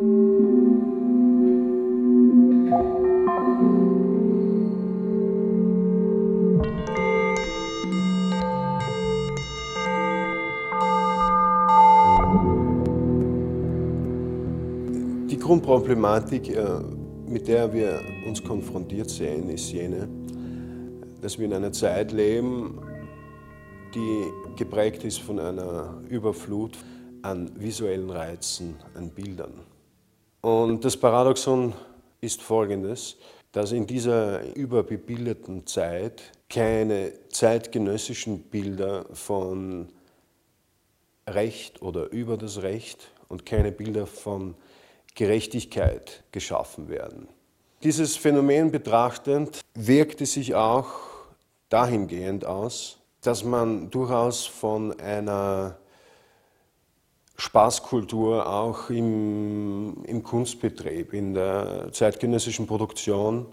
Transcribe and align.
Die 0.00 0.06
Grundproblematik, 15.38 16.56
äh, 16.56 16.80
mit 17.26 17.46
der 17.46 17.70
wir 17.70 18.00
uns 18.26 18.42
konfrontiert 18.42 19.10
sehen, 19.10 19.50
ist 19.50 19.70
jene, 19.70 20.08
dass 21.20 21.38
wir 21.38 21.44
in 21.44 21.52
einer 21.52 21.72
Zeit 21.72 22.12
leben, 22.12 22.80
die 23.94 24.24
geprägt 24.56 25.04
ist 25.04 25.20
von 25.20 25.38
einer 25.38 26.00
Überflut 26.08 26.78
an 27.20 27.50
visuellen 27.60 28.08
Reizen, 28.08 28.76
an 28.94 29.10
Bildern. 29.10 29.52
Und 30.40 30.84
das 30.84 30.96
Paradoxon 30.96 31.74
ist 32.20 32.42
folgendes, 32.42 33.16
dass 33.52 33.72
in 33.72 33.86
dieser 33.86 34.54
überbebilderten 34.56 35.66
Zeit 35.66 36.22
keine 36.48 37.12
zeitgenössischen 37.28 38.42
Bilder 38.42 39.06
von 39.12 39.88
Recht 41.26 41.82
oder 41.82 42.10
über 42.10 42.36
das 42.36 42.62
Recht 42.62 43.10
und 43.28 43.44
keine 43.44 43.72
Bilder 43.72 44.06
von 44.06 44.54
Gerechtigkeit 45.14 46.24
geschaffen 46.32 46.88
werden. 46.88 47.28
Dieses 47.82 48.16
Phänomen 48.16 48.70
betrachtend 48.70 49.60
wirkt 49.74 50.20
es 50.20 50.34
sich 50.34 50.54
auch 50.54 50.90
dahingehend 51.68 52.44
aus, 52.44 52.98
dass 53.22 53.44
man 53.44 53.90
durchaus 53.90 54.46
von 54.46 54.98
einer 55.00 55.78
Spaßkultur 57.40 58.46
auch 58.46 58.90
im, 58.90 60.04
im 60.04 60.22
Kunstbetrieb, 60.22 61.14
in 61.14 61.32
der 61.32 61.88
zeitgenössischen 61.90 62.66
Produktion 62.66 63.46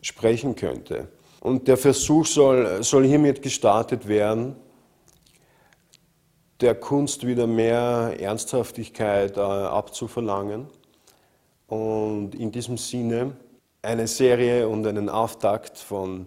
sprechen 0.00 0.56
könnte. 0.56 1.06
Und 1.38 1.68
der 1.68 1.76
Versuch 1.76 2.26
soll, 2.26 2.82
soll 2.82 3.06
hiermit 3.06 3.40
gestartet 3.40 4.08
werden, 4.08 4.56
der 6.60 6.74
Kunst 6.74 7.24
wieder 7.24 7.46
mehr 7.46 8.16
Ernsthaftigkeit 8.18 9.36
äh, 9.36 9.40
abzuverlangen 9.40 10.66
und 11.68 12.34
in 12.34 12.50
diesem 12.50 12.76
Sinne 12.76 13.36
eine 13.82 14.08
Serie 14.08 14.68
und 14.68 14.84
einen 14.84 15.08
Auftakt 15.08 15.78
von 15.78 16.26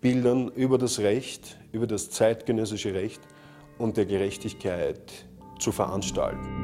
Bildern 0.00 0.48
über 0.48 0.78
das 0.78 1.00
Recht, 1.00 1.58
über 1.72 1.86
das 1.86 2.10
zeitgenössische 2.10 2.94
Recht 2.94 3.20
und 3.76 3.98
der 3.98 4.06
Gerechtigkeit 4.06 5.26
zu 5.60 5.72
veranstalten. 5.72 6.60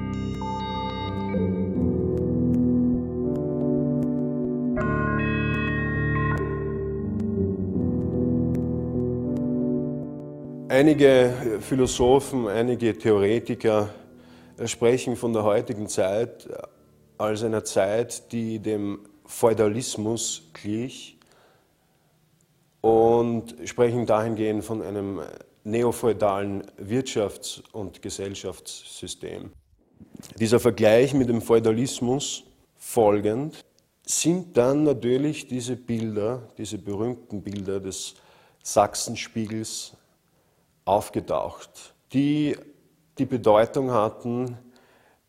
Einige 10.68 11.32
Philosophen, 11.60 12.48
einige 12.48 12.98
Theoretiker 12.98 13.88
sprechen 14.64 15.16
von 15.16 15.32
der 15.32 15.44
heutigen 15.44 15.88
Zeit 15.88 16.48
als 17.18 17.42
einer 17.44 17.64
Zeit, 17.64 18.30
die 18.32 18.58
dem 18.58 18.98
Feudalismus 19.24 20.50
glich 20.52 21.18
und 22.80 23.54
sprechen 23.64 24.06
dahingehend 24.06 24.64
von 24.64 24.82
einem 24.82 25.20
neofeudalen 25.66 26.62
Wirtschafts- 26.78 27.62
und 27.72 28.00
Gesellschaftssystem. 28.00 29.50
Dieser 30.38 30.60
Vergleich 30.60 31.12
mit 31.12 31.28
dem 31.28 31.42
Feudalismus 31.42 32.44
folgend 32.76 33.64
sind 34.06 34.56
dann 34.56 34.84
natürlich 34.84 35.48
diese 35.48 35.74
Bilder, 35.74 36.48
diese 36.56 36.78
berühmten 36.78 37.42
Bilder 37.42 37.80
des 37.80 38.14
Sachsenspiegels 38.62 39.92
aufgetaucht, 40.84 41.94
die 42.12 42.56
die 43.18 43.26
Bedeutung 43.26 43.90
hatten, 43.90 44.56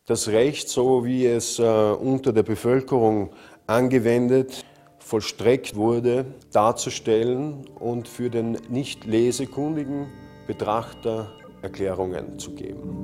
das 0.06 0.28
Recht, 0.28 0.68
so 0.68 1.04
wie 1.04 1.26
es 1.26 1.58
äh, 1.58 1.62
unter 1.62 2.32
der 2.32 2.44
Bevölkerung 2.44 3.30
angewendet, 3.66 4.64
vollstreckt 5.00 5.74
wurde, 5.74 6.26
darzustellen 6.52 7.66
und 7.78 8.06
für 8.06 8.30
den 8.30 8.52
nicht 8.68 9.04
lesekundigen 9.04 10.06
Betrachter 10.48 11.30
Erklärungen 11.60 12.38
zu 12.38 12.54
geben. 12.54 12.98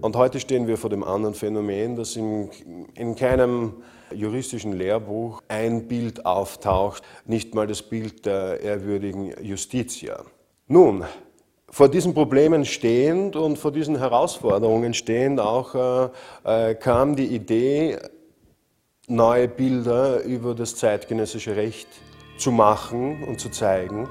Und 0.00 0.16
heute 0.16 0.40
stehen 0.40 0.66
wir 0.66 0.76
vor 0.76 0.90
dem 0.90 1.04
anderen 1.04 1.34
Phänomen, 1.34 1.94
dass 1.94 2.16
in, 2.16 2.50
in 2.94 3.14
keinem 3.14 3.74
juristischen 4.12 4.72
Lehrbuch 4.72 5.42
ein 5.46 5.86
Bild 5.86 6.26
auftaucht, 6.26 7.04
nicht 7.26 7.54
mal 7.54 7.68
das 7.68 7.82
Bild 7.82 8.26
der 8.26 8.60
ehrwürdigen 8.60 9.32
Justitia. 9.40 10.24
Nun, 10.66 11.04
vor 11.70 11.88
diesen 11.88 12.14
Problemen 12.14 12.64
stehend 12.64 13.36
und 13.36 13.58
vor 13.58 13.72
diesen 13.72 13.98
Herausforderungen 13.98 14.94
stehend 14.94 15.40
auch 15.40 16.10
äh, 16.44 16.70
äh, 16.70 16.74
kam 16.74 17.14
die 17.14 17.26
Idee, 17.26 17.98
neue 19.06 19.48
Bilder 19.48 20.22
über 20.22 20.54
das 20.54 20.76
zeitgenössische 20.76 21.56
Recht 21.56 21.88
zu 22.38 22.52
machen 22.52 23.24
und 23.24 23.40
zu 23.40 23.50
zeigen. 23.50 24.08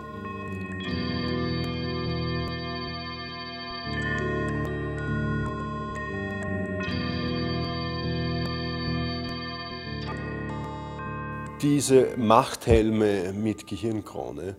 Diese 11.61 12.09
Machthelme 12.17 13.33
mit 13.33 13.65
Gehirnkrone 13.65 14.55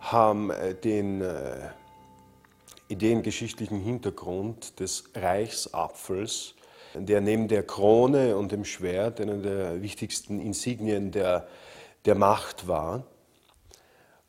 haben 0.00 0.50
äh, 0.50 0.74
den 0.74 1.22
äh, 1.22 1.70
ideengeschichtlichen 2.88 3.80
Hintergrund 3.80 4.78
des 4.80 5.04
Reichsapfels, 5.14 6.54
der 6.94 7.20
neben 7.20 7.48
der 7.48 7.62
Krone 7.62 8.36
und 8.36 8.52
dem 8.52 8.64
Schwert 8.64 9.20
einer 9.20 9.36
der 9.36 9.82
wichtigsten 9.82 10.40
Insignien 10.40 11.10
der, 11.10 11.46
der 12.04 12.14
Macht 12.14 12.68
war. 12.68 13.04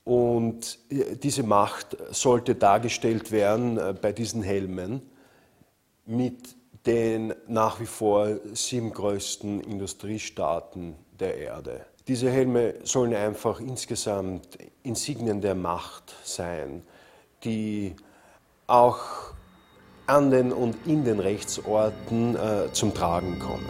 Und 0.03 0.79
äh, 0.89 1.15
diese 1.15 1.43
Macht 1.43 1.97
sollte 2.11 2.55
dargestellt 2.55 3.31
werden 3.31 3.79
bei 4.01 4.11
diesen 4.11 4.43
Helmen 4.43 5.01
mit 6.05 6.55
den 6.85 7.33
nach 7.47 7.79
wie 7.79 7.85
vor 7.85 8.37
sieben 8.53 8.91
größten 8.91 9.61
Industriestaaten 9.61 10.95
der 11.19 11.37
Erde. 11.37 11.85
Diese 12.07 12.29
Helme 12.29 12.75
sollen 12.83 13.13
einfach 13.13 13.61
insgesamt 13.61 14.57
Insignien 14.83 15.39
der 15.39 15.55
Macht 15.55 16.13
sein, 16.25 16.83
die 17.45 17.95
auch 18.68 19.00
an 20.07 20.31
den 20.31 20.51
und 20.51 20.75
in 20.85 21.03
den 21.03 21.19
Rechtsorten 21.19 22.35
äh, 22.35 22.72
zum 22.72 22.94
Tragen 22.94 23.40
kommen. 23.40 23.68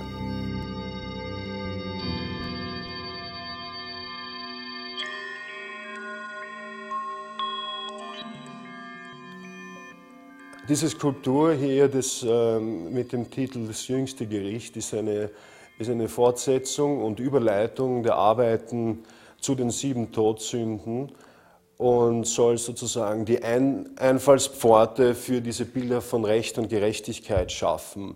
Diese 10.69 10.89
Skulptur 10.89 11.53
hier 11.53 11.89
das, 11.89 12.23
äh, 12.23 12.59
mit 12.59 13.11
dem 13.11 13.29
Titel 13.29 13.67
Das 13.67 13.87
jüngste 13.87 14.25
Gericht 14.25 14.77
ist 14.77 14.93
eine 14.93 15.29
ist 15.79 15.89
eine 15.89 16.07
Fortsetzung 16.07 17.03
und 17.03 17.19
Überleitung 17.19 18.03
der 18.03 18.15
Arbeiten 18.15 19.03
zu 19.39 19.55
den 19.55 19.71
sieben 19.71 20.11
Todsünden 20.11 21.11
und 21.77 22.25
soll 22.25 22.57
sozusagen 22.57 23.25
die 23.25 23.43
Ein 23.43 23.97
Einfallspforte 23.97 25.15
für 25.15 25.41
diese 25.41 25.65
Bilder 25.65 26.01
von 26.01 26.25
Recht 26.25 26.57
und 26.57 26.69
Gerechtigkeit 26.69 27.51
schaffen. 27.51 28.15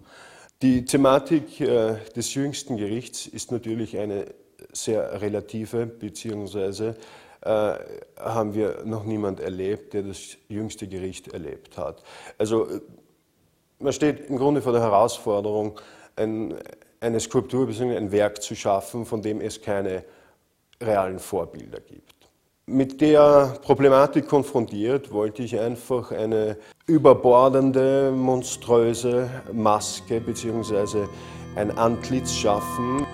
Die 0.61 0.85
Thematik 0.85 1.61
äh, 1.61 1.95
des 2.15 2.33
jüngsten 2.33 2.77
Gerichts 2.77 3.27
ist 3.27 3.51
natürlich 3.51 3.97
eine 3.97 4.25
sehr 4.71 5.21
relative, 5.21 5.85
beziehungsweise 5.85 6.95
äh, 7.41 7.75
haben 8.19 8.53
wir 8.55 8.83
noch 8.85 9.03
niemand 9.03 9.39
erlebt, 9.39 9.93
der 9.93 10.03
das 10.03 10.37
jüngste 10.49 10.87
Gericht 10.87 11.27
erlebt 11.33 11.77
hat. 11.77 12.03
Also 12.37 12.67
äh, 12.67 12.81
man 13.79 13.93
steht 13.93 14.29
im 14.29 14.37
Grunde 14.37 14.61
vor 14.61 14.71
der 14.71 14.81
Herausforderung, 14.81 15.79
ein, 16.15 16.55
eine 16.99 17.19
Skulptur 17.19 17.67
bzw. 17.67 17.95
ein 17.95 18.11
Werk 18.11 18.41
zu 18.41 18.55
schaffen, 18.55 19.05
von 19.05 19.21
dem 19.21 19.39
es 19.39 19.61
keine 19.61 20.03
realen 20.81 21.19
Vorbilder 21.19 21.79
gibt. 21.79 22.16
Mit 22.69 22.99
der 22.99 23.59
Problematik 23.61 24.27
konfrontiert 24.27 25.13
wollte 25.13 25.41
ich 25.41 25.57
einfach 25.57 26.11
eine 26.11 26.57
überbordende, 26.85 28.11
monströse 28.11 29.29
Maske 29.53 30.19
bzw. 30.19 31.07
ein 31.55 31.71
Antlitz 31.77 32.33
schaffen. 32.33 33.07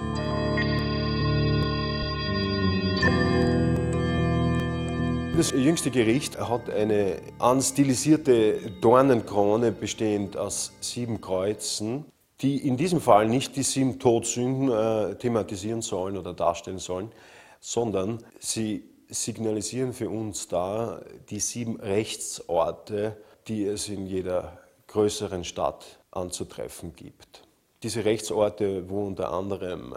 Das 5.38 5.52
jüngste 5.52 5.92
Gericht 5.92 6.40
hat 6.40 6.72
eine 6.72 7.18
anstilisierte 7.38 8.72
Dornenkrone 8.82 9.72
bestehend 9.72 10.36
aus 10.36 10.74
sieben 10.82 11.22
Kreuzen, 11.22 12.06
die 12.42 12.58
in 12.68 12.76
diesem 12.76 13.00
Fall 13.00 13.28
nicht 13.28 13.56
die 13.56 13.62
sieben 13.62 14.00
Todsünden 14.00 14.72
äh, 14.72 15.14
thematisieren 15.14 15.84
sollen 15.84 16.18
oder 16.18 16.34
darstellen 16.34 16.80
sollen, 16.80 17.12
sondern 17.60 18.18
sie 18.40 18.93
signalisieren 19.14 19.94
für 19.94 20.10
uns 20.10 20.48
da 20.48 21.02
die 21.30 21.40
sieben 21.40 21.80
Rechtsorte, 21.80 23.16
die 23.48 23.66
es 23.66 23.88
in 23.88 24.08
jeder 24.08 24.58
größeren 24.88 25.44
Stadt 25.44 26.00
anzutreffen 26.12 26.96
gibt. 26.96 27.44
Diese 27.84 28.06
Rechtsorte, 28.06 28.90
wo 28.90 29.06
unter 29.06 29.32
anderem 29.32 29.96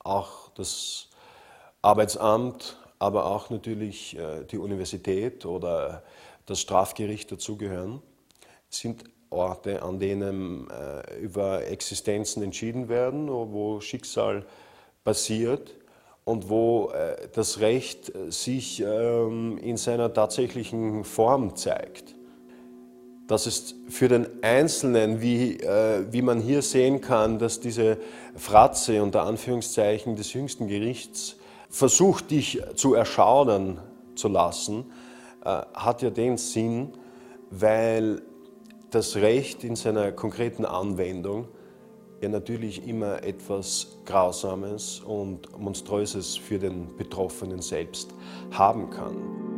auch 0.00 0.50
das 0.50 1.08
Arbeitsamt, 1.80 2.78
aber 2.98 3.26
auch 3.26 3.50
natürlich 3.50 4.16
äh, 4.16 4.44
die 4.44 4.58
Universität 4.58 5.46
oder 5.46 6.02
das 6.46 6.60
Strafgericht 6.60 7.32
dazugehören, 7.32 8.02
sind 8.68 9.04
Orte, 9.30 9.82
an 9.82 9.98
denen 9.98 10.68
äh, 10.70 11.16
über 11.16 11.66
Existenzen 11.66 12.42
entschieden 12.42 12.88
werden, 12.88 13.28
wo 13.28 13.80
Schicksal 13.80 14.44
passiert 15.04 15.74
und 16.24 16.48
wo 16.48 16.90
äh, 16.90 17.28
das 17.32 17.60
Recht 17.60 18.12
sich 18.28 18.80
ähm, 18.80 19.58
in 19.58 19.76
seiner 19.76 20.12
tatsächlichen 20.12 21.04
Form 21.04 21.56
zeigt. 21.56 22.14
Das 23.26 23.46
ist 23.46 23.76
für 23.88 24.08
den 24.08 24.26
Einzelnen, 24.42 25.22
wie, 25.22 25.58
wie 26.10 26.20
man 26.20 26.40
hier 26.40 26.60
sehen 26.60 27.00
kann, 27.00 27.38
dass 27.38 27.60
diese 27.60 27.96
Fratze 28.36 29.02
unter 29.02 29.22
Anführungszeichen 29.22 30.16
des 30.16 30.34
jüngsten 30.34 30.66
Gerichts 30.66 31.36
versucht, 31.72 32.30
dich 32.30 32.62
zu 32.74 32.94
erschaudern 32.94 33.80
zu 34.14 34.28
lassen, 34.28 34.84
äh, 35.44 35.62
hat 35.74 36.02
ja 36.02 36.10
den 36.10 36.36
Sinn, 36.36 36.92
weil 37.50 38.22
das 38.90 39.16
Recht 39.16 39.64
in 39.64 39.74
seiner 39.74 40.12
konkreten 40.12 40.64
Anwendung 40.64 41.48
ja 42.22 42.28
natürlich 42.28 42.86
immer 42.86 43.22
etwas 43.24 43.98
Grausames 44.06 45.00
und 45.00 45.58
Monströses 45.58 46.36
für 46.36 46.58
den 46.58 46.96
Betroffenen 46.96 47.60
selbst 47.60 48.14
haben 48.52 48.90
kann. 48.90 49.51